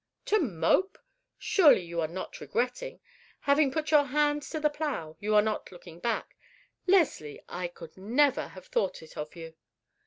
[0.25, 0.97] "To mope?
[1.37, 2.99] Surely you are not regretting?
[3.41, 6.35] Having put your hand to the plow, you are not looking back?
[6.87, 9.53] Leslie, I could never have thought it of you!"